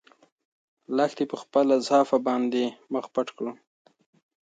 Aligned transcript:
لښتې 0.95 1.25
په 1.31 1.35
خپله 1.41 1.75
صافه 1.89 2.17
باندې 2.27 2.63
خپل 2.71 2.75
مخ 2.93 3.05
پټ 3.13 3.27
کړ. 3.37 3.45